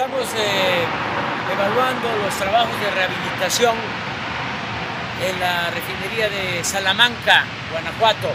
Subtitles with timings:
[0.00, 0.86] Estamos eh,
[1.52, 3.76] evaluando los trabajos de rehabilitación
[5.28, 8.32] en la refinería de Salamanca, Guanajuato.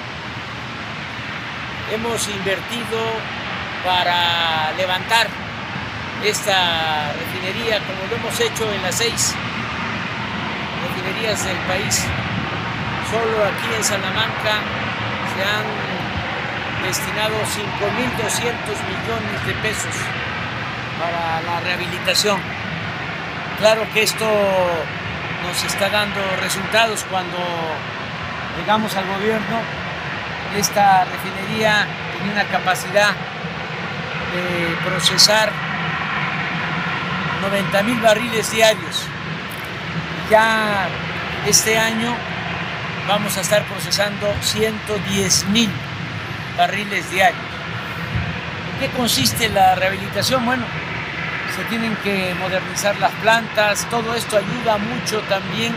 [1.92, 3.02] Hemos invertido
[3.84, 5.26] para levantar
[6.24, 9.34] esta refinería como lo hemos hecho en las seis
[10.88, 12.06] refinerías del país.
[13.10, 14.62] Solo aquí en Salamanca
[15.34, 18.54] se han destinado 5.200
[18.86, 19.96] millones de pesos
[21.00, 22.40] para la rehabilitación.
[23.60, 24.26] Claro que esto
[25.48, 27.38] nos está dando resultados cuando
[28.58, 29.60] llegamos al gobierno.
[30.58, 33.12] Esta refinería tiene una capacidad
[34.34, 35.52] de procesar
[37.42, 39.04] 90 mil barriles diarios.
[40.30, 40.88] Ya
[41.46, 42.16] este año
[43.08, 45.70] vamos a estar procesando 110 mil
[46.58, 47.42] barriles diarios.
[48.74, 50.44] ¿En qué consiste la rehabilitación?
[50.46, 50.66] Bueno,
[51.56, 55.74] se tienen que modernizar las plantas, todo esto ayuda mucho también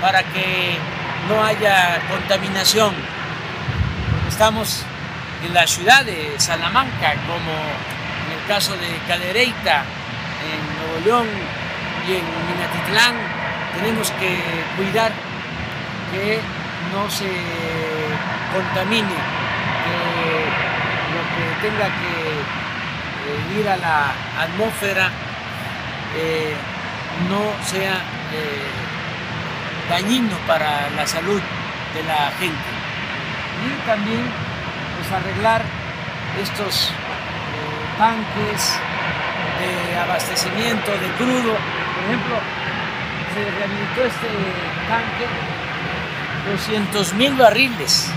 [0.00, 0.78] para que
[1.28, 2.94] no haya contaminación.
[4.28, 4.82] Estamos
[5.46, 9.84] en la ciudad de Salamanca, como en el caso de Cadereyta,
[10.40, 11.28] en Nuevo León
[12.08, 13.14] y en Minatitlán,
[13.76, 14.38] tenemos que
[14.76, 15.12] cuidar
[16.12, 16.40] que
[16.94, 17.30] no se
[18.54, 19.06] contamine,
[19.84, 19.96] que
[21.12, 22.69] lo que tenga que
[23.58, 25.10] ir a la atmósfera
[26.16, 26.54] eh,
[27.28, 27.94] no sea
[28.32, 28.70] eh,
[29.88, 31.40] dañino para la salud
[31.94, 32.70] de la gente.
[33.66, 34.22] Y también
[34.96, 35.62] pues, arreglar
[36.40, 38.78] estos eh, tanques
[39.60, 41.54] de abastecimiento de crudo.
[41.54, 42.36] Por ejemplo,
[43.34, 44.28] se rehabilitó este
[44.88, 45.26] tanque
[46.50, 48.10] 200 mil barriles.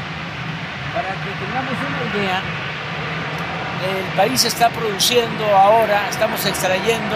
[0.93, 2.41] Para que tengamos una idea,
[3.83, 7.15] el país está produciendo ahora, estamos extrayendo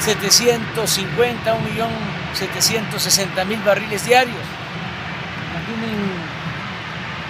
[0.00, 1.36] 1.750,
[2.34, 4.46] 1.760.000 barriles diarios.
[5.50, 6.12] Imaginen,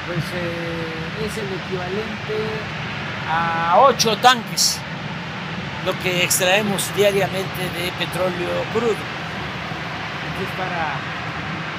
[0.07, 2.37] pues eh, es el equivalente
[3.31, 4.81] a 8 tanques
[5.85, 8.93] lo que extraemos diariamente de petróleo crudo.
[8.93, 10.97] Es para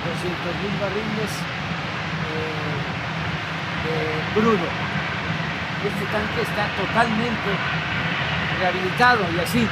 [0.03, 1.58] 200.000 barriles.
[4.33, 4.67] Crudo.
[5.85, 7.49] Este tanque está totalmente
[8.59, 9.67] rehabilitado y así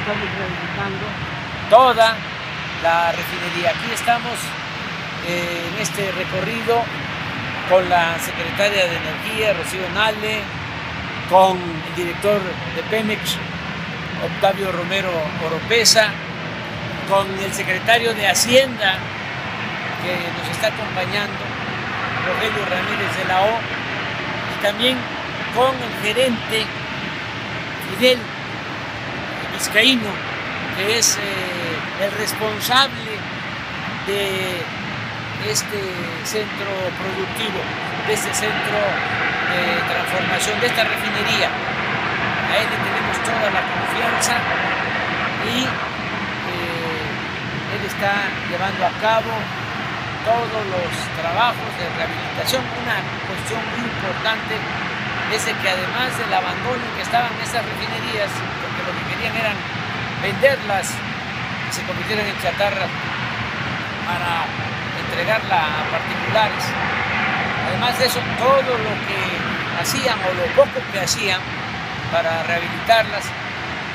[0.00, 1.06] estamos rehabilitando
[1.70, 2.16] toda
[2.82, 3.70] la refinería.
[3.70, 4.38] Aquí estamos
[5.28, 6.82] eh, en este recorrido
[7.68, 10.40] con la secretaria de Energía, Rocío Nale,
[11.30, 12.40] con el director
[12.74, 13.36] de Pemex,
[14.24, 15.10] Octavio Romero
[15.46, 16.08] Oropesa,
[17.08, 18.98] con el secretario de Hacienda
[20.02, 21.51] que nos está acompañando,
[22.26, 23.58] Rogelio Ramírez de la O,
[24.54, 24.96] y también
[25.54, 26.64] con el gerente
[27.88, 28.18] Fidel
[29.52, 30.10] Vizcaíno,
[30.76, 33.12] que es eh, el responsable
[34.06, 34.62] de
[35.50, 35.80] este
[36.24, 37.60] centro productivo,
[38.06, 38.78] de este centro
[39.52, 41.48] de transformación, de esta refinería.
[41.48, 44.34] A él le tenemos toda la confianza
[45.46, 45.76] y eh,
[47.76, 48.12] él está
[48.48, 49.32] llevando a cabo
[50.24, 52.62] todos los trabajos de rehabilitación.
[52.62, 54.54] Una cuestión muy importante
[55.34, 59.56] es que además del abandono que estaban esas refinerías, porque lo que querían eran
[60.22, 62.86] venderlas y se convirtieran en chatarra
[64.06, 64.44] para
[65.00, 66.64] entregarla a particulares.
[67.68, 69.20] Además de eso, todo lo que
[69.80, 71.40] hacían o lo poco que hacían
[72.12, 73.24] para rehabilitarlas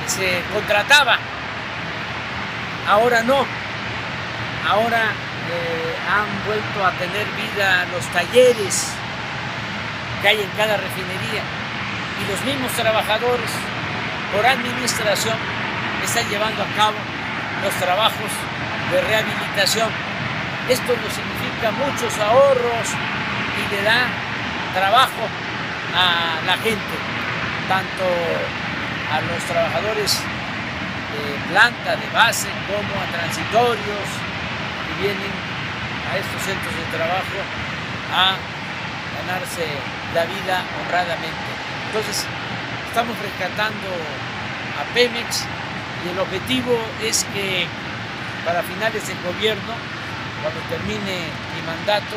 [0.07, 1.19] se contrataba.
[2.87, 3.45] Ahora no.
[4.67, 5.11] Ahora
[6.07, 8.93] han vuelto a tener vida los talleres
[10.21, 11.43] que hay en cada refinería
[12.21, 13.51] y los mismos trabajadores
[14.33, 15.35] por administración
[16.03, 16.97] están llevando a cabo
[17.63, 18.31] los trabajos
[18.91, 19.89] de rehabilitación.
[20.69, 22.87] Esto nos significa muchos ahorros
[23.57, 24.07] y le da
[24.73, 25.23] trabajo
[25.95, 26.95] a la gente,
[27.67, 28.03] tanto
[29.11, 30.19] a los trabajadores
[31.13, 34.26] de planta, de base, como a transitorios,
[34.99, 35.33] vienen
[36.11, 37.37] a estos centros de trabajo
[38.13, 38.35] a
[39.21, 39.65] ganarse
[40.13, 41.47] la vida honradamente.
[41.87, 42.25] Entonces,
[42.87, 43.87] estamos rescatando
[44.79, 45.45] a Pemex
[46.05, 47.67] y el objetivo es que
[48.45, 49.73] para finales del gobierno,
[50.41, 52.15] cuando termine mi mandato,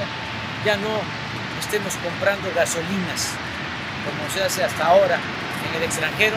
[0.65, 1.01] ya no
[1.59, 3.35] estemos comprando gasolinas
[4.05, 5.19] como se hace hasta ahora
[5.69, 6.37] en el extranjero,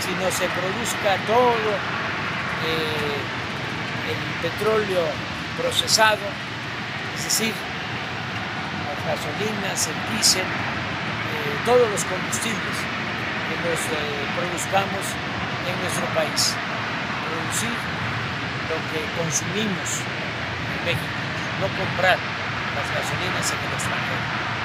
[0.00, 1.68] sino se produzca todo
[2.64, 3.18] eh,
[4.08, 6.24] el petróleo procesado,
[7.16, 7.54] es decir,
[8.86, 12.76] las gasolinas, el diésel, eh, todos los combustibles
[13.48, 15.04] que los eh, produzcamos
[15.68, 16.54] en nuestro país.
[17.28, 17.76] Producir
[18.68, 21.18] lo que consumimos en México,
[21.60, 24.61] no comprar las gasolinas en el extranjero.